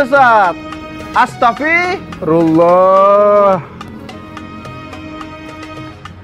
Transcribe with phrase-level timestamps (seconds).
[0.00, 0.56] tersesat.
[0.56, 1.12] Tersesat.
[1.12, 3.60] Astagfirullah.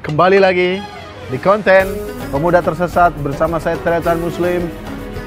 [0.01, 0.81] Kembali lagi
[1.29, 1.91] di konten
[2.33, 4.71] Pemuda Tersesat bersama saya Tretan Muslim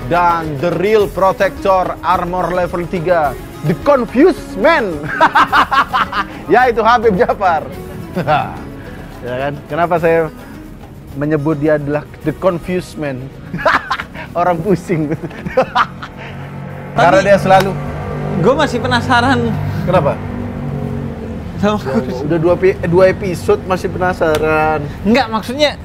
[0.10, 4.98] dan The Real Protector Armor level 3 The Confused Man
[6.56, 7.68] ya itu Habib Jafar
[9.28, 10.32] ya kan kenapa saya
[11.20, 13.28] menyebut dia adalah The Confused Man
[14.40, 15.12] orang pusing
[16.96, 17.76] karena dia selalu
[18.40, 19.40] Gue masih penasaran
[19.84, 20.16] kenapa
[21.60, 25.76] sama Ya, udah dua, pi- dua episode masih penasaran Enggak maksudnya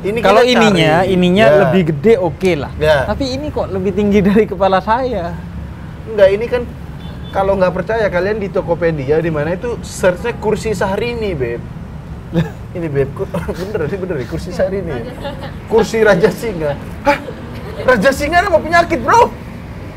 [0.00, 0.64] ini kalau kita cari.
[0.64, 1.56] ininya ininya Ya.
[1.62, 2.68] lebih gede oke lah.
[2.76, 3.04] Ya.
[3.04, 5.32] Tapi ini kok lebih tinggi dari kepala saya.
[6.04, 6.62] Enggak, ini kan
[7.30, 11.60] kalau nggak percaya kalian di Tokopedia di mana itu searchnya kursi Syahrini, Beb.
[12.76, 13.16] ini Beb,
[13.64, 14.92] bener ini bener nih, kursi Syahrini.
[15.66, 16.76] Kursi Raja Singa.
[17.00, 17.18] Hah?
[17.82, 19.32] Raja Singa nama penyakit, Bro.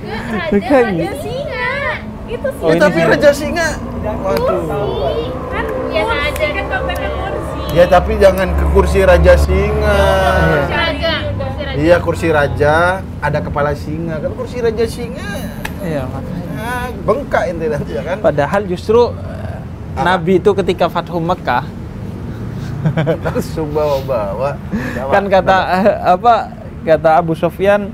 [0.08, 0.56] Raja,
[0.88, 1.57] raja singa.
[2.28, 2.64] Itu sih.
[2.64, 3.00] Oh, Ya, tapi.
[3.02, 3.70] Raja Singa.
[4.04, 4.62] Waduh.
[5.48, 7.60] Kan biasa aja kan kontennya kursi.
[7.72, 10.00] Ya tapi jangan ke kursi Raja Singa.
[10.40, 11.14] Kursi raja.
[11.34, 11.76] Kursi raja.
[11.78, 12.74] Iya, kursi raja
[13.20, 14.18] ada kepala singa.
[14.18, 15.30] Kan kursi Raja Singa.
[15.80, 16.52] Iya makanya.
[16.58, 18.18] Ah, bengkak ente nanti ya kan.
[18.18, 19.60] Padahal justru eh,
[19.96, 21.64] Nabi itu ketika Fathu Mekah
[23.26, 24.56] Langsung bawa-bawa.
[25.12, 26.34] kan kata eh, apa
[26.82, 27.92] kata Abu Sofyan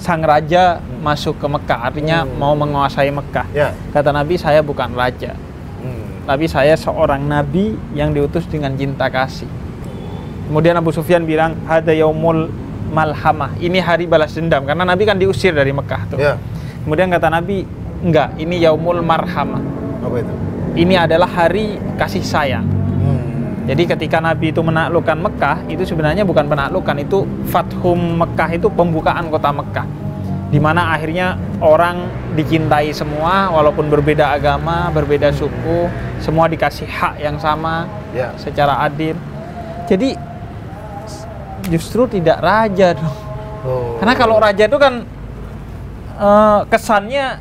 [0.00, 2.40] sang raja masuk ke Mekah artinya Hmm.
[2.40, 3.46] mau menguasai Mekah.
[3.52, 3.76] Ya.
[3.92, 5.36] Kata Nabi saya bukan raja.
[5.84, 6.24] Hmm.
[6.24, 9.48] Tapi saya seorang nabi yang diutus dengan cinta kasih.
[10.48, 12.50] Kemudian Abu Sufyan bilang, "Hada yaumul
[12.90, 16.18] malhamah." Ini hari balas dendam karena Nabi kan diusir dari Mekah tuh.
[16.18, 16.40] Ya.
[16.82, 17.62] Kemudian kata Nabi,
[18.02, 19.62] "Enggak, ini yaumul marhamah."
[20.00, 20.32] Apa itu?
[20.80, 22.79] Ini adalah hari kasih sayang.
[23.70, 27.22] Jadi ketika Nabi itu menaklukkan Mekah, itu sebenarnya bukan penaklukan, itu
[27.54, 29.86] Fathum Mekah itu pembukaan kota Mekah.
[30.50, 35.86] Di mana akhirnya orang dicintai semua walaupun berbeda agama, berbeda suku,
[36.18, 38.34] semua dikasih hak yang sama Ya.
[38.34, 39.14] secara adil.
[39.86, 40.18] Jadi
[41.70, 43.14] justru tidak raja dong.
[43.62, 43.94] Oh.
[44.02, 45.06] Karena kalau raja itu kan
[46.18, 47.38] eh, kesannya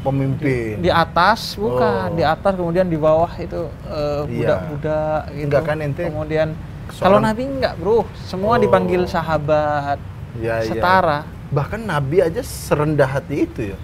[0.00, 0.80] pemimpin.
[0.80, 2.16] di atas bukan Oh.
[2.16, 4.24] di atas kemudian di bawah itu Iya.
[4.24, 5.44] budak-budak gitu.
[5.44, 6.48] Enggak kan ente kemudian
[6.88, 8.58] seorang- kalau nabi enggak bro semua Oh.
[8.58, 9.98] dipanggil sahabat
[10.36, 10.66] Ya, ya.
[10.66, 13.78] setara Bahkan Nabi aja serendah hati itu ya.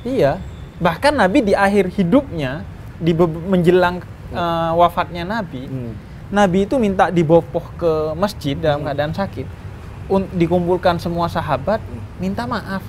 [0.00, 0.32] iya
[0.78, 2.62] bahkan nabi di akhir hidupnya
[2.96, 3.12] di
[3.44, 3.98] menjelang
[4.30, 5.92] eh, wafatnya nabi Hmm.
[6.30, 8.86] nabi itu minta dibopoh ke masjid dalam Hmm.
[8.86, 9.46] keadaan sakit
[10.32, 11.78] dikumpulkan semua sahabat
[12.16, 12.82] minta maaf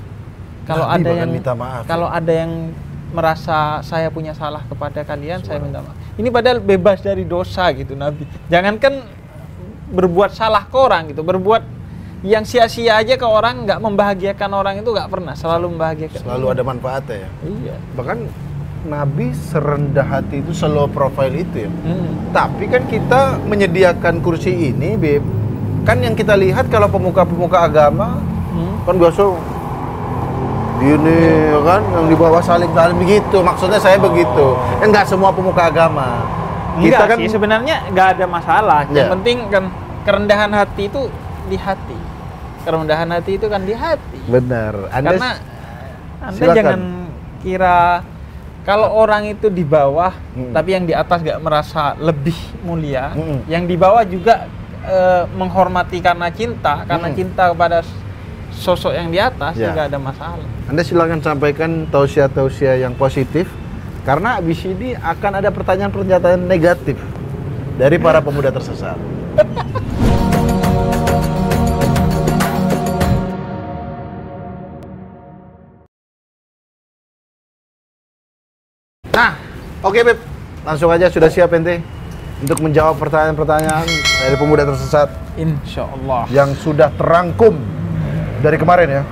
[0.64, 2.72] kalau Nabi ada yang minta maaf, kalau ada yang
[3.12, 7.92] merasa saya punya salah kepada kalian saya minta maaf ini padahal bebas dari dosa gitu
[7.92, 9.04] nabi jangankan
[9.92, 11.64] berbuat salah ke orang gitu berbuat
[12.22, 16.64] yang sia-sia aja ke orang nggak membahagiakan orang itu nggak pernah selalu membahagiakan Selalu ada
[16.64, 17.30] manfaatnya ya.
[17.50, 18.18] iya Bahkan
[18.82, 21.70] Nabi serendah hati itu slow profile itu ya.
[21.70, 22.34] Hmm.
[22.34, 25.22] Tapi kan kita menyediakan kursi ini, Beb.
[25.86, 28.18] Kan yang kita lihat kalau pemuka-pemuka agama
[28.52, 28.84] Hmm.
[28.84, 29.22] kan biasa
[30.82, 35.64] gini ya kan yang di bawah saling-saling begitu maksudnya saya begitu ya enggak semua pemuka
[35.64, 36.26] agama
[36.74, 38.80] kita Enggak kan sih sebenarnya nggak ada masalah.
[38.88, 39.12] Yang Iya.
[39.12, 39.64] penting kan
[40.02, 41.02] kerendahan hati itu
[41.46, 42.00] di hati.
[42.62, 44.20] Kerendahan hati itu kan di hati.
[44.24, 45.30] benar anda Karena
[46.22, 46.56] Anda silakan.
[46.56, 46.82] jangan
[47.40, 47.80] kira
[48.62, 50.54] kalau orang itu di bawah Mm.
[50.54, 53.44] tapi yang di atas nggak merasa lebih mulia, Mm-mm.
[53.46, 54.48] yang di bawah juga
[54.82, 57.16] eh, menghormati karena cinta, karena Mm.
[57.16, 57.84] cinta kepada
[58.52, 59.72] sosok yang di atas Ya.
[59.72, 60.46] juga ada masalah.
[60.66, 63.48] anda silakan sampaikan tausiah-tausiah yang positif
[64.02, 66.98] karena abis ini akan ada pertanyaan-pertanyaan negatif
[67.76, 68.98] dari para pemuda tersesat
[79.12, 79.36] Nah,
[79.84, 80.20] oke Beb.
[80.62, 81.82] Langsung aja sudah siap ente
[82.40, 83.86] untuk menjawab pertanyaan-pertanyaan
[84.22, 86.30] dari pemuda tersesat Insya Allah.
[86.30, 87.58] yang sudah terangkum
[88.42, 89.04] dari kemarin ya.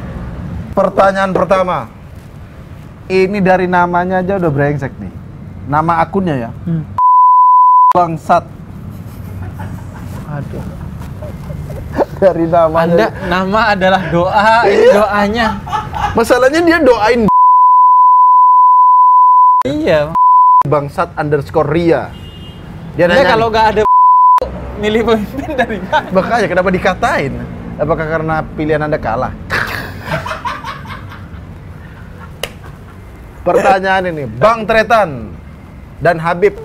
[0.74, 1.88] Pertanyaan pertama.
[3.06, 5.14] Ini dari namanya aja udah brengsek nih.
[5.66, 6.50] Nama akunnya ya.
[6.66, 6.86] Hmm.
[7.90, 8.46] Bangsat.
[10.30, 10.66] Aduh.
[12.20, 12.94] Dari namanya.
[12.94, 14.94] Anda nama adalah doa, ini Iya.
[14.94, 15.48] doanya.
[16.14, 17.22] Masalahnya dia doain
[19.66, 20.02] Iya.
[20.66, 22.14] bangsat underscore Ria.
[22.94, 23.82] Dia Anda nanya, kalau nggak ada
[24.84, 26.08] milih pemimpin dari mana?
[26.14, 27.34] makanya kenapa dikatain?
[27.80, 29.32] Apakah karena pilihan anda kalah?
[33.40, 35.32] Pertanyaan ini, Bang Tretan
[36.04, 36.60] dan Habib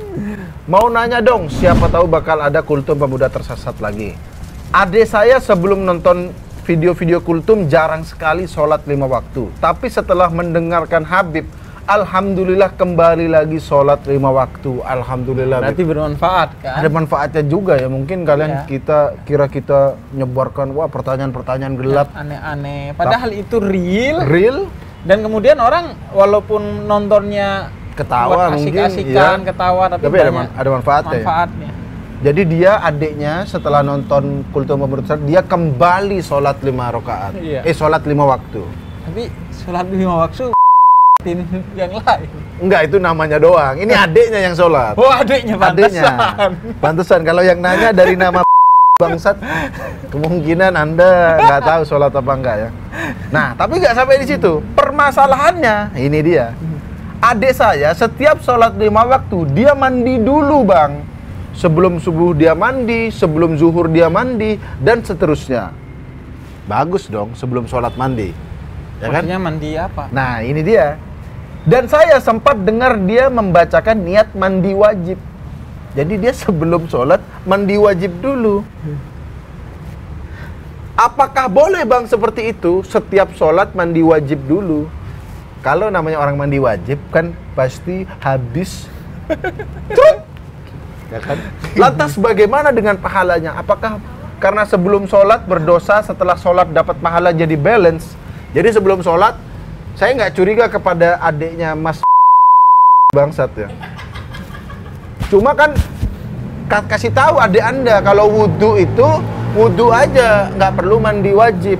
[0.66, 4.18] mau nanya dong, siapa tahu bakal ada kultum pemuda tersesat lagi.
[4.74, 6.34] Adik saya sebelum nonton
[6.66, 9.54] video-video kultum jarang sekali sholat lima waktu.
[9.62, 11.46] Tapi setelah mendengarkan Habib,
[11.84, 14.80] Alhamdulillah kembali lagi sholat lima waktu.
[14.80, 15.60] Alhamdulillah.
[15.60, 16.80] Berarti bermanfaat kan?
[16.80, 17.92] Ada manfaatnya juga ya.
[17.92, 18.64] Mungkin kalian Iya.
[18.64, 18.98] kita
[19.28, 22.08] kira kita nyebarkan wah pertanyaan-pertanyaan gelap.
[22.16, 22.96] Aneh-aneh.
[22.96, 24.58] Padahal itu real Real
[25.04, 29.36] dan kemudian orang walaupun nontonnya Ketawa buat mungkin, iya.
[29.38, 31.20] ketawa tapi, Tapi ada man- ada manfaatnya ya?
[31.20, 31.70] Manfaatnya.
[32.24, 37.36] Jadi dia adiknya setelah nonton kultum pemerintah dia kembali sholat lima rakaat.
[37.36, 37.60] Iya.
[37.60, 38.64] Eh sholat lima waktu.
[39.04, 40.53] Tapi sholat lima waktu
[41.74, 42.28] yang lain.
[42.60, 43.74] Enggak itu namanya doang.
[43.80, 44.94] Ini adiknya yang sholat.
[44.94, 46.02] Oh adiknya adiknya.
[46.04, 46.50] pantesan.
[46.78, 48.44] Pantesan kalau yang nanya dari nama
[49.02, 49.34] bangsat
[50.14, 52.70] kemungkinan anda nggak tahu sholat apa enggak ya.
[53.34, 54.62] Nah tapi nggak sampai di situ.
[54.76, 56.54] Permasalahannya ini dia.
[57.24, 61.00] Adik saya setiap sholat lima waktu dia mandi dulu bang.
[61.54, 65.70] Sebelum subuh dia mandi, sebelum zuhur dia mandi dan seterusnya.
[66.66, 68.34] Bagus dong sebelum sholat mandi.
[68.98, 69.22] Ya kan?
[69.26, 70.04] Maksudnya mandi apa?
[70.10, 70.96] Nah, ini dia.
[71.64, 75.16] Dan saya sempat dengar dia membacakan niat mandi wajib.
[75.96, 78.60] Jadi dia sebelum sholat mandi wajib dulu.
[80.94, 82.84] Apakah boleh bang seperti itu?
[82.84, 84.86] Setiap sholat mandi wajib dulu.
[85.64, 88.84] Kalau namanya orang mandi wajib kan pasti habis.
[91.08, 91.40] Ya kan?
[91.80, 93.56] Lantas bagaimana dengan pahalanya?
[93.56, 93.96] Apakah
[94.36, 98.12] karena sebelum sholat berdosa, setelah sholat dapat pahala jadi balance?
[98.52, 99.34] Jadi sebelum sholat,
[99.94, 102.02] saya nggak curiga kepada adiknya Mas
[103.14, 103.68] bangsat ya.
[105.30, 105.70] Cuma kan
[106.66, 109.08] ka- kasih tahu adik anda kalau wudhu itu
[109.54, 111.78] wudhu aja, nggak perlu mandi wajib.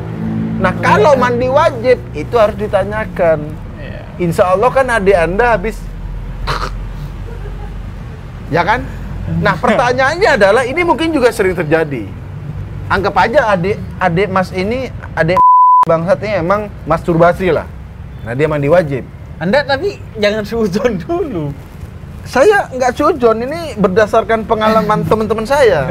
[0.63, 3.51] Nah kalau mandi wajib itu harus ditanyakan.
[3.83, 4.01] Iya.
[4.23, 5.77] Insya Allah kan adik anda habis
[8.53, 8.87] Ya kan?
[9.41, 12.05] Nah pertanyaannya adalah ini mungkin juga sering terjadi
[12.93, 15.41] Anggap aja adik adik mas ini adik
[15.89, 17.65] bangsat ini emang masturbasi lah
[18.25, 19.05] Nah dia mandi wajib
[19.37, 21.53] Anda tapi jangan suzon dulu.
[22.25, 25.85] Saya nggak sujon ini berdasarkan pengalaman teman-teman saya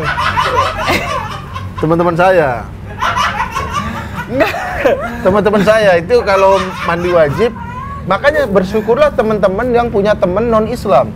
[1.77, 2.65] Teman-teman saya
[5.21, 6.57] Teman-teman saya itu kalau
[6.89, 7.53] mandi wajib
[8.09, 11.13] Makanya bersyukurlah teman-teman yang punya teman non-Islam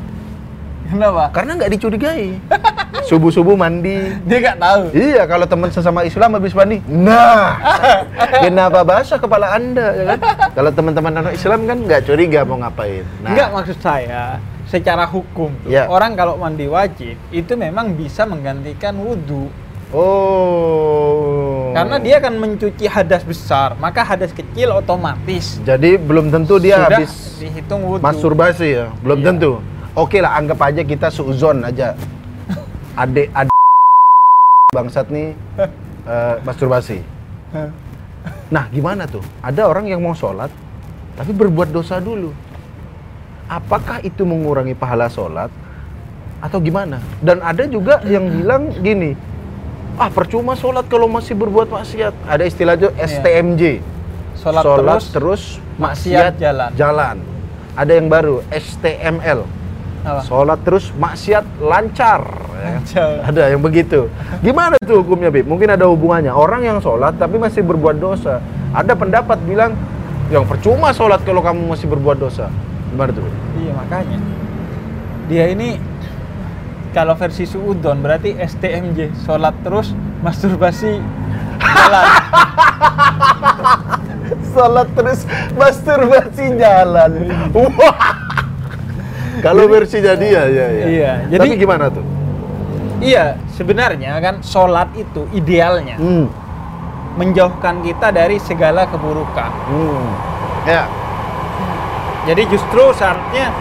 [0.87, 1.23] Kenapa?
[1.35, 2.39] Karena nggak dicurigai.
[3.07, 4.11] Subuh-subuh mandi.
[4.23, 4.81] Dia nggak tahu.
[4.91, 7.55] Iya, kalau teman sesama Islam habis mandi, nah,
[8.43, 10.19] kenapa basah kepala anda, ya kan?
[10.51, 13.07] Kalau teman-teman non Islam kan nggak curiga mau ngapain.
[13.23, 15.87] Nah, Enggak maksud saya secara hukum tuh, Iya.
[15.87, 19.47] orang kalau mandi wajib itu memang bisa menggantikan wudhu
[20.37, 21.71] Oh.
[21.71, 26.99] karena dia akan mencuci hadas besar maka hadas kecil otomatis Jadi belum tentu dia sudah
[26.99, 29.27] habis dihitung wudhu masturbasi ya, belum Iya.
[29.31, 29.51] tentu.
[29.95, 31.95] Oke lah, anggap aja kita seuzon aja.
[32.97, 33.53] Adik adik
[34.73, 35.37] bangsat nih
[36.09, 37.05] eh, masturbasi.
[38.49, 39.21] Nah, gimana tuh?
[39.39, 40.49] Ada orang yang mau sholat,
[41.13, 42.33] tapi berbuat dosa dulu.
[43.47, 45.47] Apakah itu mengurangi pahala sholat?
[46.43, 46.99] Atau gimana?
[47.23, 49.13] Dan ada juga yang bilang gini,
[49.95, 52.17] ah percuma sholat kalau masih berbuat maksiat.
[52.27, 53.61] Ada istilah itu STMJ.
[54.41, 55.43] sholat, Sholat terus, terus,
[55.77, 56.69] maksiat jalan.
[56.73, 57.17] jalan.
[57.77, 59.56] Ada yang baru, STML.
[60.07, 60.21] Apa?
[60.23, 62.21] Sholat terus, maksiat lancar.
[62.55, 62.81] ya kan?
[62.81, 63.11] Lancar.
[63.27, 64.07] Ada yang begitu.
[64.39, 65.45] Gimana tuh hukumnya, Bib?
[65.45, 66.31] Mungkin ada hubungannya.
[66.31, 68.39] Orang yang sholat tapi masih berbuat dosa.
[68.71, 69.75] Ada pendapat bilang,
[70.31, 72.47] yang percuma sholat kalau kamu masih berbuat dosa.
[72.91, 73.23] Gimana tuh?
[73.27, 73.47] Bib?
[73.57, 74.17] iya makanya
[75.27, 75.81] dia ini
[76.95, 79.91] kalau versi suudon berarti STMJ sholat terus
[80.23, 81.03] masturbasi
[81.59, 82.05] jalan
[84.57, 85.21] Sholat terus,
[85.53, 87.11] masturbasi jalan.
[87.53, 87.96] Wah.
[89.39, 90.85] Kalau versinya dia, ya, ya.
[90.85, 92.05] Iya, Tapi jadi- gimana tuh?
[92.97, 96.25] iya sebenarnya kan sholat itu idealnya Hmm.
[97.13, 100.09] menjauhkan kita dari segala keburukan Hmm.
[100.65, 100.89] Ya.
[102.25, 103.53] Jadi justru saatnya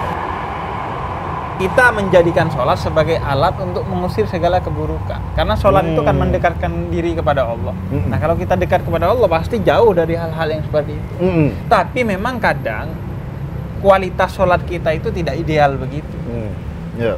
[1.57, 5.17] kita menjadikan sholat sebagai alat untuk mengusir segala keburukan.
[5.33, 6.29] Karena sholat itu kan Hmm.
[6.29, 7.73] mendekatkan diri kepada Allah.
[7.89, 8.13] Hmm.
[8.13, 11.13] Nah kalau kita dekat kepada Allah pasti jauh dari hal-hal yang seperti itu.
[11.17, 11.49] Hmm.
[11.65, 12.93] Tapi memang kadang
[13.79, 16.17] kualitas sholat kita itu tidak ideal begitu.
[16.25, 16.51] Hmm.
[16.97, 17.15] Ya.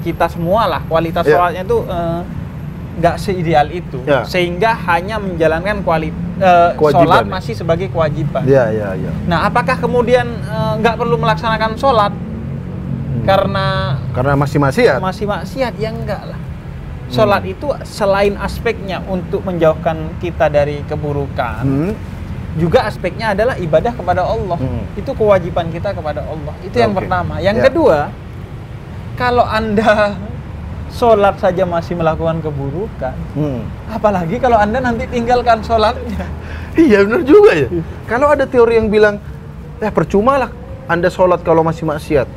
[0.00, 1.34] Kita semua lah kualitas Ya.
[1.34, 2.20] sholatnya itu eh,
[2.96, 3.98] nggak seideal itu.
[4.02, 4.24] Ya.
[4.24, 7.30] Sehingga hanya menjalankan kuali, eh, Kewajiban sholat ya.
[7.30, 8.42] masih sebagai kewajiban.
[8.44, 9.10] Ya, ya, ya.
[9.26, 13.24] Nah, apakah kemudian eh, nggak perlu melaksanakan sholat Hmm.
[13.24, 13.66] karena
[14.12, 14.98] Karena masih maksiat.
[14.98, 15.72] masih maksiat?
[15.76, 16.40] Ya enggak lah.
[17.06, 17.52] Sholat Hmm.
[17.52, 21.92] itu selain aspeknya untuk menjauhkan kita dari keburukan, Hmm.
[22.56, 24.58] Juga aspeknya adalah ibadah kepada Allah.
[24.58, 24.84] Hmm.
[24.96, 26.54] Itu kewajiban kita kepada Allah.
[26.64, 27.04] Itu yang Oke.
[27.04, 27.38] pertama.
[27.38, 27.64] Yang Ya.
[27.68, 27.98] kedua,
[29.14, 30.16] kalau anda
[30.90, 33.16] sholat saja masih melakukan keburukan.
[33.36, 33.68] Hmm.
[33.92, 36.24] Apalagi kalau anda nanti tinggalkan sholatnya.
[36.76, 37.68] Iya benar juga ya.
[38.04, 39.16] Kalau ada teori yang bilang,
[39.80, 40.50] ya percuma lah
[40.86, 42.28] Anda sholat kalau masih maksiat.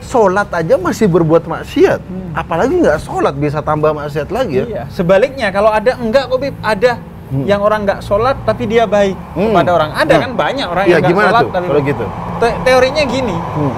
[0.00, 2.00] Sholat aja masih berbuat maksiat.
[2.00, 2.32] Hmm.
[2.32, 4.64] Apalagi nggak sholat bisa tambah maksiat lagi ya.
[4.64, 4.82] Iya.
[4.88, 6.96] Sebaliknya kalau ada enggak kok ada
[7.28, 7.44] Hmm.
[7.44, 9.52] yang orang nggak sholat tapi dia baik Hmm.
[9.52, 9.90] kepada orang.
[9.92, 10.22] Ada Hmm.
[10.24, 12.04] kan banyak orang Iya, yang nggak sholat tuh tapi kalau gitu?
[12.38, 13.72] Te- teorinya gini, Hmm.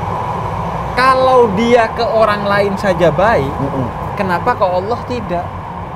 [0.93, 3.87] kalau dia ke orang lain saja baik, Mm-mm.
[4.15, 5.47] kenapa kok Allah tidak?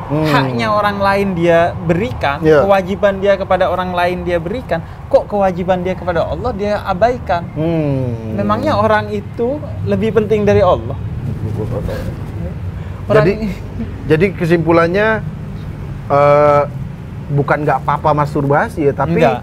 [0.05, 0.21] Hmm.
[0.23, 2.61] Haknya orang lain dia berikan, Iya.
[2.61, 7.49] kewajiban dia kepada orang lain dia berikan, kok kewajiban dia kepada Allah dia abaikan?
[7.55, 8.35] Hmm.
[8.35, 10.93] Memangnya orang itu lebih penting dari Allah?
[13.05, 13.33] Orang- Jadi
[14.07, 15.09] jadi kesimpulannya
[16.05, 16.63] eh,
[17.29, 19.41] bukan nggak apa-apa masturbasi ya, tapi Enggak.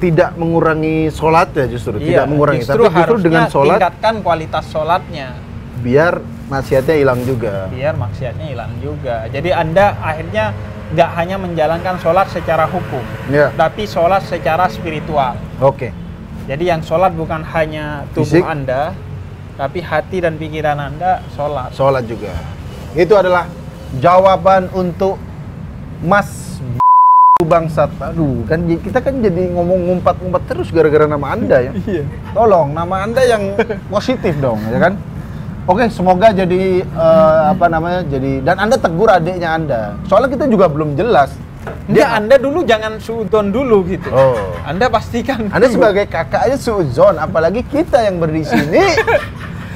[0.00, 5.28] tidak mengurangi sholatnya justru, Iya, tidak mengurangi, justru tapi justru dengan sholat tingkatkan kualitas sholatnya
[5.80, 6.12] biar
[6.46, 7.68] maksiatnya hilang juga.
[7.68, 9.28] biar maksiatnya hilang juga.
[9.28, 10.56] Jadi anda akhirnya
[10.90, 15.36] nggak hanya menjalankan sholat secara hukum, Ya, tapi sholat secara spiritual.
[15.58, 15.92] oke.
[16.48, 18.42] Jadi yang sholat bukan hanya tubuh Fisik.
[18.42, 18.90] anda,
[19.54, 21.70] tapi hati dan pikiran anda sholat.
[21.70, 22.34] Sholat juga.
[22.90, 23.46] Itu adalah
[23.94, 25.14] jawaban untuk
[26.00, 26.60] Mas
[27.50, 27.88] bangsat.
[28.00, 31.72] Aduh, kan j- kita kan jadi ngomong ngumpat-ngumpat terus gara-gara nama Anda ya.
[31.88, 32.04] Iya.
[32.32, 33.56] Tolong nama Anda yang
[33.94, 34.94] positif dong, ya kan?
[35.64, 38.04] Oke, semoga jadi eh, apa namanya?
[38.04, 39.80] Jadi dan Anda tegur adiknya Anda.
[40.04, 41.32] Soalnya kita juga belum jelas.
[41.90, 44.08] Dia anda dulu jangan suudon dulu gitu.
[44.08, 44.56] Oh.
[44.64, 45.52] Anda pastikan.
[45.52, 45.76] Anda dulu.
[45.76, 48.96] sebagai kakak aja suuzon, apalagi kita yang berdiri sini.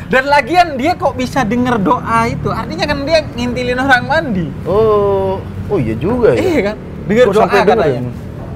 [0.09, 2.49] Dan lagian dia kok bisa denger doa itu?
[2.49, 4.47] Artinya kan dia ngintilin orang mandi.
[4.65, 6.41] Oh, oh iya juga ya.
[6.41, 6.77] Iya kan?
[7.05, 8.01] Dengar doa katanya.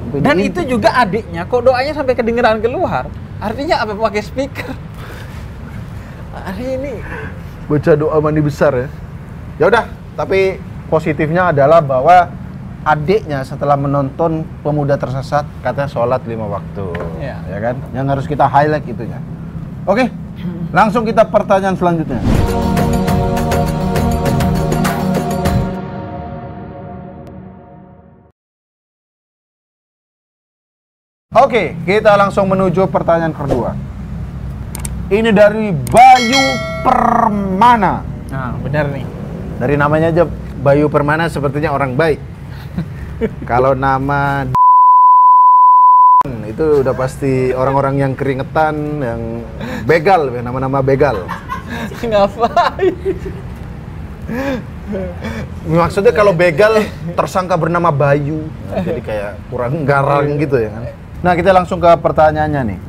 [0.09, 3.05] Dan itu juga adiknya, kok doanya sampai kedengeran keluar?
[3.39, 4.73] Artinya apa pakai speaker?
[6.33, 6.93] Hari ini
[7.69, 8.89] baca doa mandi besar ya.
[9.61, 9.85] Ya udah,
[10.17, 10.57] tapi
[10.89, 12.31] positifnya adalah bahwa
[12.89, 16.89] adiknya setelah menonton pemuda tersesat katanya sholat lima waktu,
[17.21, 17.37] Iya.
[17.45, 17.77] ya kan?
[17.93, 19.21] Yang harus kita highlight itunya.
[19.85, 20.09] Oke,
[20.73, 22.21] langsung kita pertanyaan selanjutnya.
[31.39, 33.71] Oke, kita langsung menuju pertanyaan kedua.
[35.07, 36.45] Ini dari Bayu
[36.83, 38.03] Permana.
[38.27, 39.07] Nah, benar nih.
[39.63, 40.27] Dari namanya aja
[40.59, 42.19] Bayu Permana sepertinya orang baik.
[43.51, 44.51] Kalau nama
[46.51, 49.23] itu udah pasti orang-orang yang keringetan, yang
[49.87, 51.23] begal, nama-nama begal.
[52.03, 52.95] Ngapain?
[55.71, 56.85] Maksudnya kalau begal
[57.17, 61.08] tersangka bernama Bayu, Nah, jadi kayak kurang garang gitu ya kan.
[61.19, 62.81] Nah kita langsung ke pertanyaannya nih.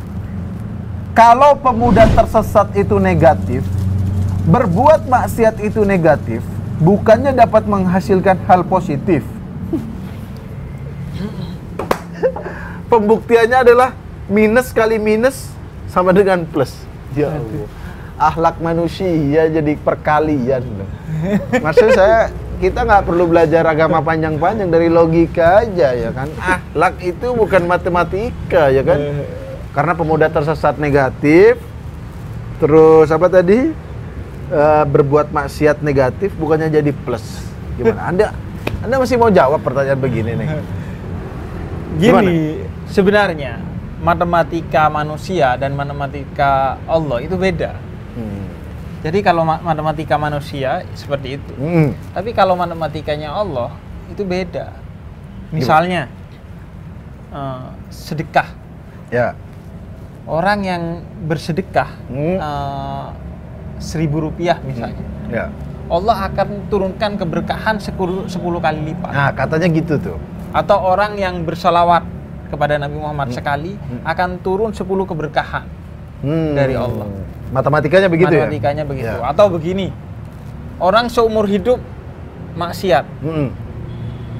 [1.17, 3.65] Kalau pemuda tersesat itu negatif,
[4.45, 6.45] berbuat maksiat itu negatif,
[6.79, 9.25] bukannya dapat menghasilkan hal positif.
[12.93, 13.89] Pembuktiannya adalah
[14.29, 15.49] minus kali minus
[15.89, 16.71] sama dengan plus.
[17.17, 17.65] Ya Allah.
[18.19, 20.63] Akhlak manusia jadi perkalian.
[21.59, 26.27] Maksud saya kita nggak perlu belajar agama panjang-panjang dari logika aja ya kan.
[26.35, 28.99] Akhlak itu bukan matematika ya kan.
[29.71, 31.55] Karena pemuda tersesat negatif,
[32.59, 33.89] terus apa tadi
[34.49, 37.21] Eh, berbuat maksiat negatif bukannya jadi plus.
[37.77, 38.01] Gimana?
[38.09, 38.27] Anda
[38.81, 40.49] Anda masih mau jawab pertanyaan begini nih?
[42.01, 43.61] Gini, sebenarnya
[44.01, 47.77] matematika manusia dan matematika Allah itu beda.
[48.17, 48.48] Hmm.
[48.99, 51.53] Jadi kalau ma- matematika manusia seperti itu.
[51.55, 51.95] Hmm.
[52.11, 53.71] Tapi kalau matematikanya Allah
[54.07, 54.75] itu beda.
[55.49, 56.11] Misalnya
[57.29, 58.49] eh, sedekah.
[59.09, 59.33] Ya.
[60.25, 60.83] Orang yang
[61.23, 62.37] bersedekah Hmm.
[62.37, 63.07] eh,
[63.79, 65.45] seribu rupiah misalnya, Ya.
[65.87, 69.09] Allah akan turunkan keberkahan 10, 10 kali lipat.
[69.09, 70.17] Nah, katanya gitu tuh.
[70.51, 72.03] Atau orang yang bersalawat
[72.49, 73.37] kepada Nabi Muhammad Hmm.
[73.37, 74.03] sekali Hmm.
[74.03, 75.65] akan turun 10 keberkahan.
[76.19, 76.53] Hmm.
[76.53, 77.07] Dari Allah.
[77.49, 78.89] Matematikanya begitu Matematikanya ya?
[78.89, 79.15] begitu.
[79.17, 79.25] Ya.
[79.25, 79.89] Atau begini,
[80.77, 81.81] orang seumur hidup
[82.53, 83.05] maksiat.
[83.25, 83.49] Hmm.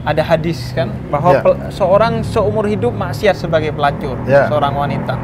[0.06, 1.70] Ada hadis kan bahwa Ya.
[1.70, 4.48] seorang seumur hidup maksiat sebagai pelacur, Ya.
[4.48, 5.18] seorang wanita.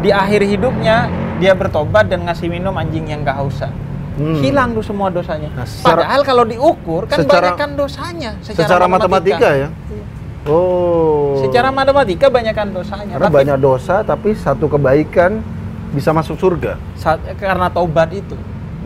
[0.00, 1.08] Di akhir hidupnya
[1.38, 3.72] dia bertobat dan ngasih minum anjing yang kehausan.
[4.20, 4.36] Hmm.
[4.42, 5.48] Hilang tuh semua dosanya.
[5.56, 9.48] Nah, secara- Padahal kalau diukur kan secara- banyakkan dosanya Secara, matematika.
[9.56, 9.68] ya?
[10.44, 11.40] Oh.
[11.40, 13.16] Secara matematika banyakkan dosanya.
[13.16, 15.40] Karena Tapi banyak dosa tapi satu kebaikan
[15.90, 16.78] bisa masuk surga.
[16.94, 18.36] saat, karena taubat itu.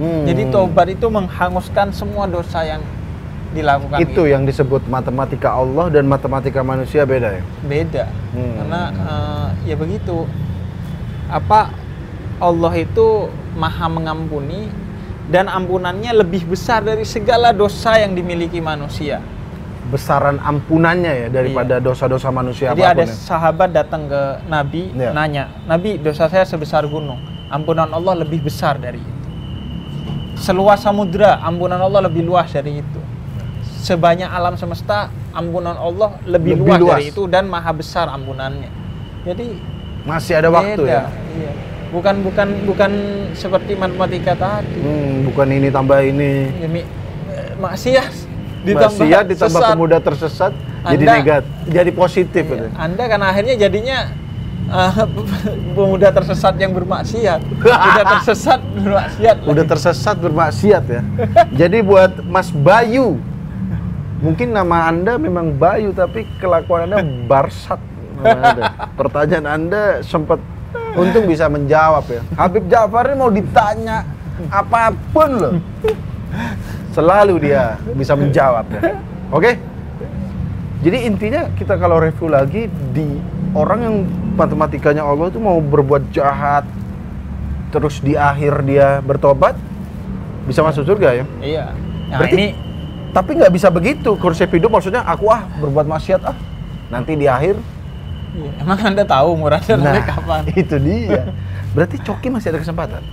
[0.01, 0.27] Hmm.
[0.27, 2.83] Jadi taubat itu menghanguskan semua dosa yang
[3.55, 7.43] dilakukan itu yang disebut matematika Allah dan matematika manusia beda ya.
[7.63, 8.55] beda Hmm.
[8.59, 10.27] karena eh, ya begitu
[11.31, 11.71] apa
[12.43, 14.67] Allah itu maha mengampuni
[15.31, 19.25] dan ampunannya lebih besar dari segala dosa yang dimiliki manusia.
[19.85, 22.73] Besaran ampunannya ya daripada dosa-dosa manusia Iya.
[22.73, 23.13] Jadi ada ya.
[23.13, 25.13] sahabat datang ke Nabi Iya.
[25.13, 29.13] nanya, Nabi dosa saya sebesar gunung, ampunan Allah lebih besar dari itu.
[30.35, 33.01] Seluas samudra, ampunan Allah lebih luas dari itu.
[33.85, 36.93] Sebanyak alam semesta, ampunan Allah lebih, Lebih luas, luas.
[36.97, 38.73] dari itu dan maha besar ampunannya.
[39.25, 39.61] Jadi
[40.05, 41.05] Masih ada waktu beda, ya.
[41.37, 41.53] Iya.
[41.89, 42.93] Bukan bukan bukan
[43.33, 44.81] seperti matematika tadi.
[44.81, 46.33] Hmm, bukan ini tambah ini.
[46.59, 48.24] Eh, maksiat
[48.65, 49.71] ditambah Maksiat ditambah sesat.
[49.71, 50.53] pemuda tersesat
[50.85, 52.69] jadi Anda- negatif, jadi positif Iya.
[52.75, 53.99] Anda kan akhirnya jadinya
[54.67, 54.93] uh,
[55.77, 57.41] pemuda tersesat yang bermaksiat.
[57.41, 59.37] Pemuda tersesat bermaksiat.
[59.45, 61.03] Udah tersesat bermaksiat ya.
[61.61, 63.21] Jadi buat Mas Bayu,
[64.19, 67.81] mungkin nama Anda memang Bayu tapi kelakuan Anda Barsat.
[68.17, 68.89] Anda.
[68.95, 70.41] Pertanyaan Anda sempat
[70.95, 72.23] untung bisa menjawab ya.
[72.35, 74.05] Habib Ja'far ini mau ditanya
[74.49, 75.55] apa pun loh.
[76.95, 78.81] Selalu dia bisa menjawab ya.
[79.35, 79.59] Oke?
[80.85, 83.19] Jadi intinya kita kalau review lagi di
[83.57, 83.97] orang yang
[84.39, 86.63] matematikanya Allah itu mau berbuat jahat
[87.75, 89.59] terus di akhir dia bertobat
[90.47, 91.25] bisa masuk surga ya.
[91.43, 91.65] Iya.
[92.13, 92.49] Nah, Berarti- ini
[93.15, 96.35] Tapi nggak bisa begitu konsep hidup maksudnya aku ah berbuat maksiat ah
[96.91, 97.55] nanti di akhir
[98.35, 98.51] iya.
[98.59, 100.43] emang Anda tahu umur Anda nah kapan?
[100.67, 101.31] itu dia.
[101.79, 103.07] Berarti Coki masih ada kesempatan?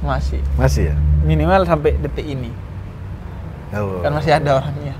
[0.00, 0.40] Masih.
[0.56, 0.96] Masih ya.
[1.28, 2.71] Minimal sampai detik ini.
[3.72, 4.94] Oh, Kan masih ada orangnya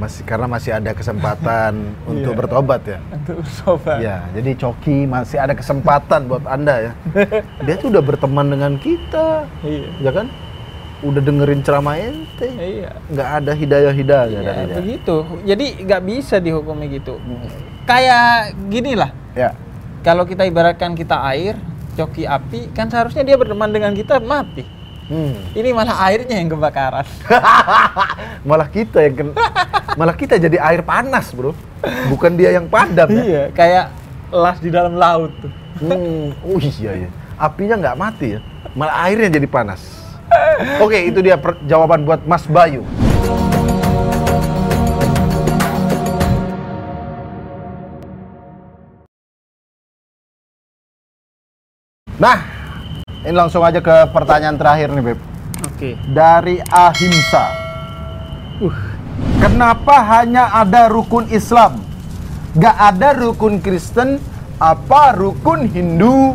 [0.00, 1.72] masih karena masih ada kesempatan
[2.08, 2.38] untuk Iya.
[2.40, 2.98] bertobat ya.
[3.12, 4.00] untuk bersobat.
[4.00, 6.92] Ya, jadi Coki masih ada kesempatan buat Anda ya.
[7.68, 9.92] Dia tuh udah berteman dengan kita, Iya.
[10.00, 10.32] ya kan?
[11.00, 12.48] Udah dengerin ceramah ente.
[12.48, 12.96] Iya.
[13.08, 14.76] Nggak ada hidayah-hidayah Ya, dari dia.
[14.80, 15.16] begitu.
[15.44, 17.20] Jadi nggak bisa dihukumi gitu.
[17.84, 19.12] Kayak gini lah.
[19.32, 19.52] Ya.
[20.00, 21.60] Kalau kita ibaratkan kita air,
[21.92, 24.64] coki api, kan seharusnya dia berteman dengan kita mati.
[25.10, 25.34] Hmm.
[25.58, 27.02] Ini malah airnya yang kebakaran.
[28.48, 29.36] Malah kita yang ken-
[29.98, 31.50] malah kita jadi air panas, Bro.
[32.06, 33.22] Bukan dia yang padam ya.
[33.26, 33.90] iya, kayak
[34.30, 35.50] las di dalam laut tuh.
[35.82, 36.30] Hmm.
[36.46, 37.08] Oh iya ya.
[37.34, 38.40] Apinya nggak mati ya.
[38.78, 39.82] Malah airnya jadi panas.
[40.78, 41.34] Oke, itu dia
[41.66, 42.86] jawaban buat Mas Bayu.
[52.20, 52.59] Nah,
[53.20, 55.18] ini langsung aja ke pertanyaan terakhir nih, Beb.
[55.68, 55.96] Oke.
[56.08, 57.44] Dari Ahimsa.
[58.64, 58.72] Uh,
[59.40, 61.84] kenapa hanya ada rukun Islam?
[62.56, 64.16] Gak ada rukun Kristen?
[64.56, 66.32] Apa rukun Hindu?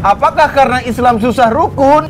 [0.00, 2.08] Apakah karena Islam susah rukun?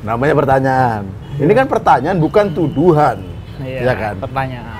[0.00, 1.02] Namanya pertanyaan.
[1.36, 3.20] Ini kan pertanyaan bukan tuduhan.
[3.60, 4.14] Iya, ya kan?
[4.16, 4.79] Pertanyaan.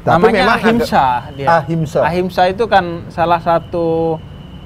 [0.00, 1.48] Tapi Namanya memang ahimsa dia.
[1.54, 2.00] Ahimsa.
[2.02, 4.16] Ahimsa itu kan salah satu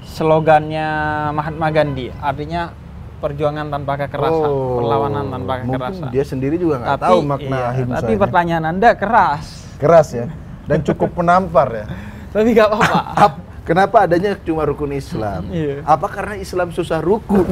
[0.05, 0.87] slogannya
[1.31, 2.14] Mahatma Gandhi.
[2.14, 2.70] Artinya
[3.18, 6.09] perjuangan tanpa kekerasan, Oh, perlawanan tanpa mungkin kekerasan.
[6.12, 9.44] dia sendiri juga nggak tahu makna iya, ahimsa Tapi pertanyaan Anda keras.
[9.75, 10.27] keras ya
[10.64, 11.87] dan cukup menampar ya.
[12.31, 13.01] Tapi nggak apa-apa.
[13.25, 15.51] Ap- kenapa adanya cuma rukun Islam?
[15.51, 15.83] Iya.
[15.83, 17.49] Apa karena Islam susah rukun?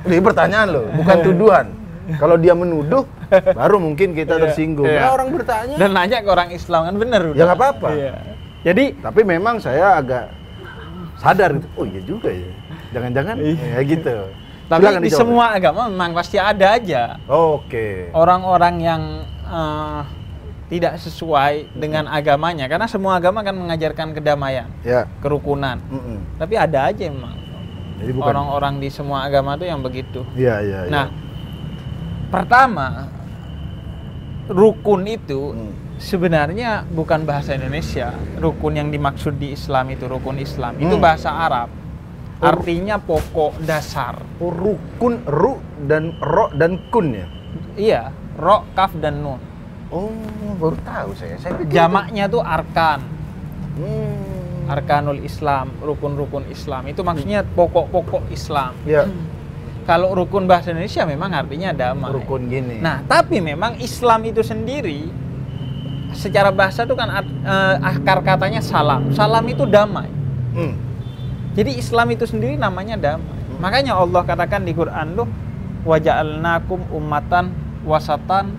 [0.00, 1.66] Ini pertanyaan loh, bukan tuduhan.
[2.10, 3.04] Kalau dia menuduh,
[3.52, 4.88] baru mungkin kita Iya, tersinggung.
[4.88, 5.04] iya.
[5.04, 5.76] Nah, orang bertanya.
[5.76, 7.88] Dan nanya ke orang Islam kan bener Ya nggak apa-apa.
[7.92, 8.12] Iya.
[8.64, 10.32] Jadi Tapi memang saya agak
[11.16, 11.68] sadar gitu.
[11.74, 12.48] Oh iya juga ya.
[12.90, 13.64] Jangan-jangan Iya.
[13.74, 14.16] ya gitu.
[14.64, 15.20] tapi Silakan di dijawab.
[15.24, 18.12] semua agama memang pasti ada aja Oke.
[18.12, 19.02] orang-orang yang
[19.42, 20.00] eh,
[20.68, 25.08] tidak sesuai dengan agamanya karena semua agama kan mengajarkan kedamaian, Ya.
[25.18, 25.80] kerukunan.
[25.82, 26.20] Mm-mm.
[26.36, 27.32] Tapi ada aja memang
[27.96, 28.28] Jadi bukan.
[28.28, 30.20] orang-orang di semua agama tuh yang begitu.
[30.36, 30.78] Iya iya.
[30.84, 30.92] iya.
[30.92, 31.06] Nah,
[32.28, 33.08] pertama
[34.48, 35.72] rukun itu Hmm.
[35.98, 38.12] sebenarnya bukan bahasa Indonesia.
[38.36, 40.76] Rukun yang dimaksud di Islam itu rukun Islam.
[40.78, 41.04] Itu Hmm.
[41.04, 41.68] bahasa Arab.
[42.38, 44.22] Artinya pokok dasar.
[44.38, 47.26] Oh, rukun ru dan ro dan kun ya.
[47.74, 48.02] Iya,
[48.38, 49.42] ro, kaf dan nun.
[49.90, 50.12] Oh,
[50.54, 51.34] baru tahu saya.
[51.40, 53.00] Saya pikir Jamaknya tuh arkan.
[53.74, 54.68] itu- Hmm.
[54.68, 56.84] Arkanul Islam, rukun-rukun Islam.
[56.86, 58.76] Itu maksudnya pokok-pokok Islam.
[58.84, 59.08] Ya,
[59.88, 62.12] Kalau rukun bahasa Indonesia memang artinya damai.
[62.12, 62.76] rukun gini.
[62.84, 65.08] Nah, tapi memang Islam itu sendiri
[66.12, 69.08] secara bahasa itu kan eh, akar katanya salam.
[69.16, 70.12] Salam itu damai.
[70.52, 70.76] Hmm.
[71.56, 73.40] Jadi Islam itu sendiri namanya damai.
[73.64, 75.28] Makanya Allah katakan di Quran tuh
[75.88, 77.48] waja'alnakum ummatan
[77.88, 78.52] wasatan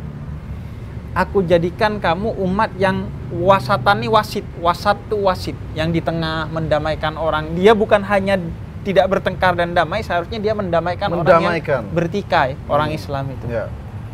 [1.13, 7.17] aku jadikan kamu umat yang wasatan nih wasit wasat tuh wasit yang di tengah mendamaikan
[7.17, 8.41] orang dia bukan hanya
[8.81, 11.81] tidak bertengkar dan damai seharusnya dia mendamaikan, orang Mendamaikan.
[11.83, 12.97] yang bertikai orang Hmm.
[12.97, 13.65] Islam itu Ya.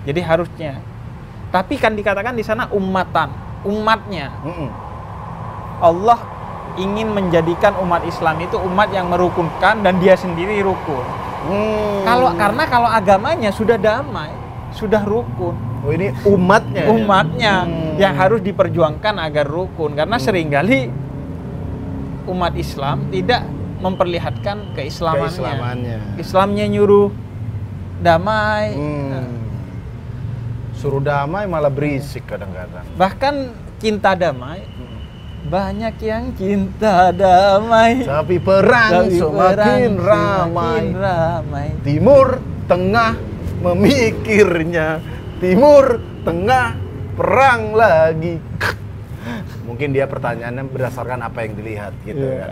[0.04, 0.74] jadi harusnya
[1.50, 3.30] tapi kan dikatakan di sana ummatan
[3.64, 4.70] umatnya Mm-mm.
[5.78, 6.20] Allah
[6.76, 11.06] ingin menjadikan umat Islam itu umat yang merukunkan dan dia sendiri rukun.
[11.46, 12.04] Hmm.
[12.04, 14.28] Kalau karena kalau agamanya sudah damai,
[14.72, 15.56] sudah rukun.
[15.82, 16.84] Oh ini umatnya.
[16.84, 16.90] ya?
[16.90, 17.96] umatnya Hmm.
[17.96, 20.92] yang harus diperjuangkan agar rukun karena sering kali
[22.26, 23.46] umat Islam tidak
[23.86, 25.30] memperlihatkan keislamannya.
[25.30, 25.98] Keislamannya.
[26.18, 27.10] Islamnya nyuruh
[28.02, 28.74] damai.
[28.74, 29.10] Hmm.
[29.10, 29.28] Nah,
[30.76, 32.84] Suruh damai malah berisik kadang-kadang.
[33.00, 33.34] Bahkan
[33.80, 34.66] cinta damai
[35.46, 38.02] banyak yang cinta damai.
[38.02, 40.82] Tapi perang Tapi semakin perang ramai.
[40.82, 41.68] semakin ramai.
[41.86, 42.28] Timur
[42.66, 43.14] Tengah
[43.62, 44.98] memikirnya.
[45.38, 46.74] Timur Tengah
[47.14, 48.42] perang lagi.
[49.70, 52.42] Mungkin dia pertanyaannya berdasarkan apa yang dilihat gitu Iya.
[52.42, 52.50] kan.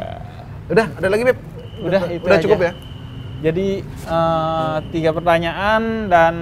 [0.72, 1.38] Udah, ada lagi Beb?
[1.84, 2.44] Udah, itu Udah aja.
[2.48, 2.72] cukup ya?
[3.44, 6.36] Jadi eh, tiga pertanyaan dan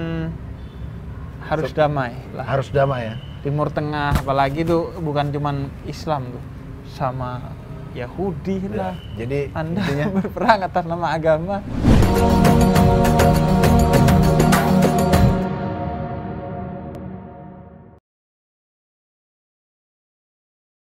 [1.42, 2.46] harus damai lah.
[2.46, 3.14] Harus damai ya.
[3.42, 6.44] Timur Tengah apalagi itu bukan cuman Islam tuh
[6.94, 7.42] sama
[7.98, 8.94] Yahudi lah.
[9.18, 11.58] Jadi Anda intinya berperang atas nama agama.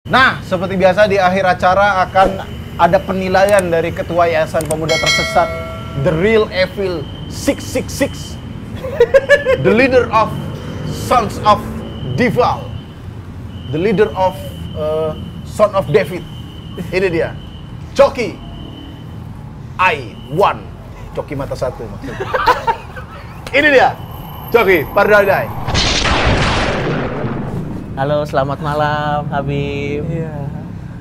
[0.08, 2.28] Nah, seperti biasa di akhir acara akan
[2.78, 5.50] ada penilaian dari Ketua Yayasan Pemuda Tersesat
[6.06, 8.38] The Real Evil 666
[9.66, 10.30] The leader of
[10.86, 11.58] Sons of
[12.14, 12.62] Dival
[13.74, 14.32] The leader of
[14.78, 15.12] uh,
[15.44, 16.24] Son of David.
[16.88, 17.36] Ini dia.
[17.92, 18.32] Coki
[19.76, 20.64] I one.
[21.12, 22.16] Coki mata satu maksudnya.
[23.58, 23.90] Ini dia.
[24.48, 25.44] Coki Pardadai
[27.98, 30.06] Halo, selamat malam Habib.
[30.06, 30.47] Iya.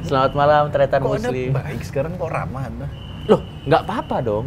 [0.08, 1.50] Selamat malam Tretan Kok Muslim.
[1.52, 2.88] baik sekarang kok ramah anda?
[3.28, 4.46] Loh, nggak apa-apa dong.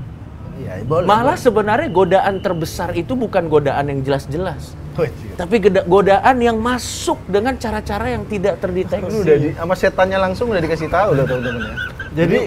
[0.56, 1.40] Iya, boleh Malah boleh.
[1.40, 5.32] sebenarnya godaan terbesar itu bukan godaan yang jelas-jelas, Oh, iya.
[5.34, 9.20] tapi godaan yang masuk dengan cara-cara yang tidak terdeteksi.
[9.20, 11.76] udah di, sama setannya langsung udah dikasih tahu loh teman-teman ya.
[12.14, 12.38] Jadi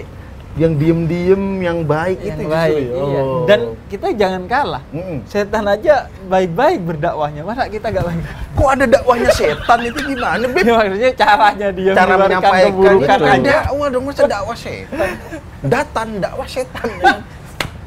[0.54, 2.74] yang diem-diem yang baik Yang itu baik.
[2.78, 3.02] justru ya.
[3.04, 3.20] iya.
[3.20, 3.42] Oh.
[3.44, 4.82] Dan kita jangan kalah.
[4.88, 5.18] Mm-mm.
[5.24, 7.42] Setan aja baik-baik berdakwahnya.
[7.42, 8.22] Masa kita gak baik?
[8.54, 10.62] kok ada dakwahnya setan itu gimana, Beb?
[10.64, 13.50] Ya, maksudnya caranya dia Cara menyampaikan keburukan itu aja.
[13.58, 15.10] dakwah dong masa dakwah setan.
[15.60, 16.88] Datan dakwah setan.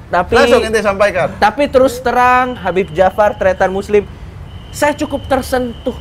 [0.08, 1.28] Tapi Langsung ente sampaikan.
[1.36, 4.08] tapi terus terang Habib Jafar Tretan Muslim,
[4.70, 5.96] saya cukup tersentuh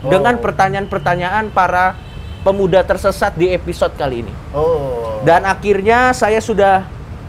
[0.00, 0.10] Oh.
[0.10, 1.94] dengan pertanyaan-pertanyaan para
[2.42, 4.34] pemuda tersesat di episode kali ini.
[4.52, 5.22] Oh.
[5.22, 6.82] Dan akhirnya saya sudah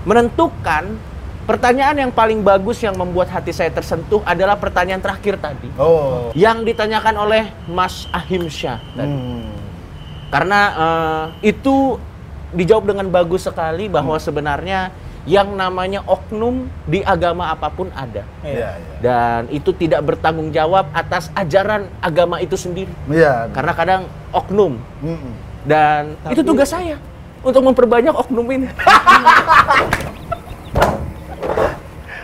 [0.04, 0.98] menentukan
[1.46, 5.70] pertanyaan yang paling bagus yang membuat hati saya tersentuh adalah pertanyaan terakhir tadi.
[5.78, 6.34] Oh.
[6.34, 9.14] Yang ditanyakan oleh Mas Ahim Syah tadi.
[9.14, 9.54] Hmm.
[10.34, 12.02] Karena eh, itu
[12.54, 14.26] dijawab dengan bagus sekali bahwa Hmm.
[14.26, 14.80] sebenarnya
[15.24, 18.28] yang namanya oknum di agama apa pun ada.
[18.44, 18.98] Iya, iya.
[19.00, 22.92] Dan itu tidak bertanggung jawab atas ajaran agama itu sendiri.
[23.08, 23.48] Iya.
[23.56, 24.02] Karena kadang
[24.36, 25.34] oknum Mm-mm.
[25.64, 27.00] dan Tapi- itu tugas saya
[27.40, 28.68] untuk memperbanyak oknum ini.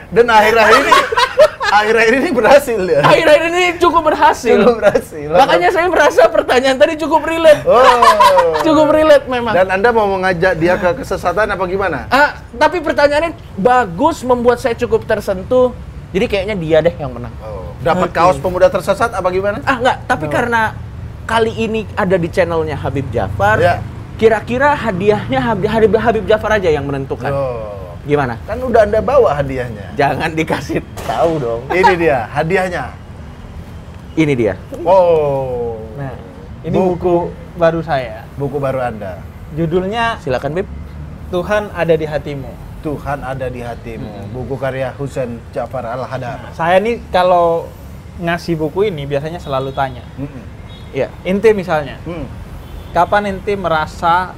[0.10, 0.94] Dan akhir-akhir ini
[1.70, 3.00] akhir-akhir ini berhasil ya.
[3.06, 4.58] Akhir-akhir ini cukup berhasil.
[4.58, 5.30] Cukup berhasil.
[5.30, 7.62] Makanya saya merasa pertanyaan tadi cukup relate.
[7.64, 7.82] Oh.
[8.66, 9.54] Cukup relate memang.
[9.56, 12.12] Dan Anda mau mengajak dia ke kesesatan apa gimana?
[12.12, 15.72] Ah, tapi pertanyaannya bagus membuat saya cukup tersentuh.
[16.10, 17.32] Jadi kayaknya dia deh yang menang.
[17.40, 17.72] Oh.
[17.80, 18.18] Dapat Oke.
[18.18, 19.64] kaos pemuda tersesat apa gimana?
[19.64, 20.76] Ah, enggak, tapi karena
[21.24, 23.62] kali ini ada di channelnya Habib Jafar.
[23.62, 23.80] Ya.
[24.20, 27.32] Kira-kira hadiahnya Habib, Habib, Habib Jafar aja yang menentukan.
[27.32, 27.80] Oh.
[28.04, 28.36] Gimana?
[28.44, 29.96] Kan udah Anda bawa hadiahnya.
[29.96, 31.62] Jangan dikasih tahu dong.
[31.74, 32.86] Ini dia hadiahnya.
[34.14, 34.54] Ini dia.
[34.86, 35.80] Oh.
[35.98, 36.14] Nah,
[36.62, 36.94] ini Buku.
[36.96, 37.16] buku
[37.58, 38.26] baru saya.
[38.38, 39.22] Buku baru Anda.
[39.58, 40.68] Judulnya Silakan Bib.
[41.30, 42.50] Tuhan ada di hatimu.
[42.82, 44.08] Tuhan ada di hatimu.
[44.08, 44.28] Hmm.
[44.34, 46.54] Buku karya Husain Ja'far Al-Hadar.
[46.54, 47.70] Saya nih kalau
[48.18, 50.02] ngasih buku ini biasanya selalu tanya.
[50.92, 51.08] Iya.
[51.22, 52.26] Ente misalnya, Hmm.
[52.92, 54.34] kapan ente merasa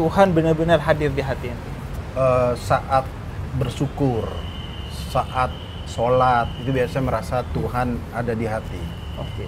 [0.00, 1.70] Tuhan benar-benar hadir di hati ente?
[2.16, 3.04] Eh, saat
[3.60, 4.24] bersyukur,
[5.12, 5.52] saat
[5.92, 8.80] sholat, itu biasanya merasa Tuhan ada di hati.
[9.20, 9.44] Oke.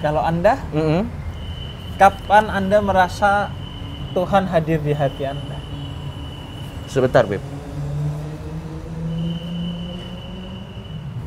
[0.00, 1.04] Kalau Anda, Mm-mm.
[2.00, 3.52] kapan Anda merasa
[4.16, 5.60] Tuhan hadir di hati Anda?
[6.88, 7.44] Sebentar, Beb.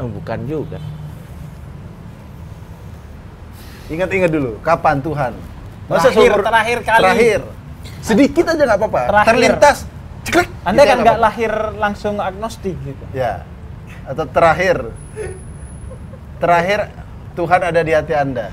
[0.02, 0.80] Oh, bukan juga.
[3.90, 5.34] Ingat-ingat dulu, kapan Tuhan?
[5.90, 7.02] Terakhir, seumur- terakhir kali.
[7.02, 7.40] Terakhir.
[8.00, 9.02] Sedikit aja nggak apa-apa.
[9.26, 9.78] Terlintas.
[10.24, 10.48] Ceklek.
[10.62, 13.06] Anda Gitu kan nggak lahir langsung agnostik gitu.
[13.12, 13.44] Ya.
[14.10, 14.90] Atau terakhir.
[16.42, 16.90] Terakhir
[17.38, 18.50] Tuhan ada di hati Anda.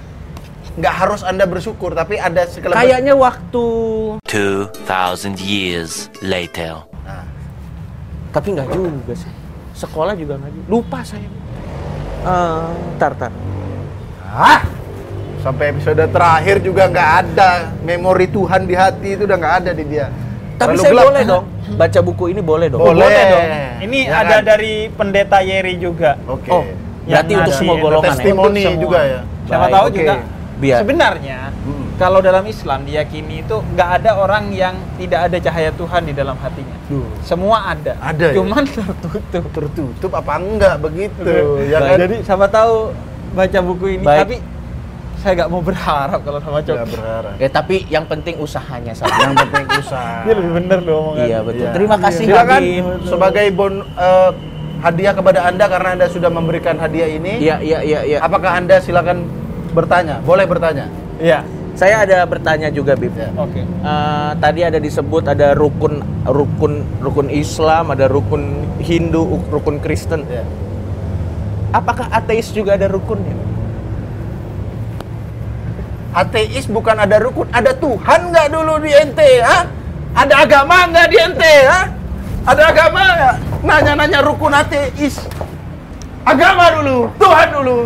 [0.77, 2.77] Nggak harus Anda bersyukur, tapi ada sekelebat.
[2.77, 3.65] Kayaknya waktu
[4.21, 6.85] 2,000 years later.
[7.01, 7.25] Nah,
[8.29, 9.33] tapi nggak juga sih.
[9.73, 10.67] Sekolah juga nggak juga.
[10.69, 11.25] Lupa saya.
[12.27, 12.69] Eh,
[13.01, 13.33] tar tar.
[14.29, 14.61] ah,
[15.41, 19.85] Sampai episode terakhir juga nggak ada memori Tuhan di hati itu udah nggak ada di
[19.87, 20.11] dia.
[20.59, 21.07] Tapi Terlalu saya gelap.
[21.07, 22.81] boleh dong baca buku ini boleh dong.
[22.81, 23.11] Boleh.
[23.27, 23.47] dong.
[23.83, 24.47] Ini Ya ada kan?
[24.47, 26.15] dari pendeta Yeri juga.
[26.25, 26.49] Oke.
[26.49, 26.63] Oh,
[27.03, 28.11] berarti untuk semua golongan ya.
[28.15, 28.83] testimoni Untuk semua.
[28.83, 29.21] juga ya.
[29.45, 29.97] Siapa Baik, tahu oke.
[29.97, 30.15] juga
[30.57, 30.79] Biar.
[30.81, 31.87] sebenarnya Hmm.
[31.95, 36.37] kalau dalam Islam diyakini itu nggak ada orang yang tidak ada cahaya Tuhan di dalam
[36.37, 36.77] hatinya.
[36.87, 37.05] Duh.
[37.21, 37.93] Semua ada.
[38.01, 38.35] Ada ya?
[38.37, 39.45] Cuman tertutup.
[39.51, 41.23] Tertutup apa enggak begitu?
[41.67, 41.99] ya kan?
[42.01, 42.95] Jadi siapa tahu
[43.33, 44.21] baca buku ini Baik.
[44.23, 44.37] tapi
[45.27, 46.93] saya nggak mau berharap kalau sama Nggak Coki.
[46.95, 47.35] berharap.
[47.43, 49.11] Ya tapi yang penting usahanya saja.
[49.11, 50.23] Yang penting usaha.
[50.23, 51.27] Dia lebih bener loh omongannya.
[51.27, 51.67] iya betul.
[51.67, 51.71] Iya.
[51.75, 52.85] Terima kasih Silakan Habib.
[53.11, 54.31] sebagai bon eh,
[54.87, 57.43] hadiah kepada anda karena anda sudah memberikan hadiah ini.
[57.43, 58.19] Iya iya iya iya.
[58.23, 59.27] Apakah anda silakan
[59.75, 60.23] bertanya?
[60.23, 60.87] Boleh bertanya.
[61.19, 61.43] Iya.
[61.75, 63.11] Saya ada bertanya juga Bib.
[63.19, 63.35] Ya.
[63.35, 63.67] Oke.
[63.67, 70.23] Eh, tadi ada disebut ada rukun rukun rukun Islam, ada rukun Hindu, rukun Kristen.
[70.31, 70.47] Ya.
[71.75, 73.35] Apakah ateis juga ada rukunnya?
[76.17, 79.69] Ateis bukan ada rukun, ada Tuhan nggak dulu di ente, ha?
[80.17, 81.93] Ada agama nggak di ente, ha?
[82.49, 83.05] Ada agama?
[83.61, 85.21] Nanya-nanya rukun ateis.
[86.25, 87.79] Agama dulu, Tuhan dulu.